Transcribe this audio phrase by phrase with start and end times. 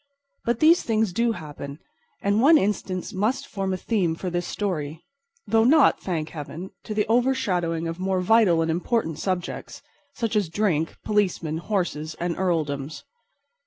[0.45, 1.77] But these things do happen;
[2.23, 7.05] and one instance must form a theme for this story—though not, thank Heaven, to the
[7.07, 9.83] overshadowing of more vital and important subjects,
[10.15, 13.03] such as drink, policemen, horses and earldoms.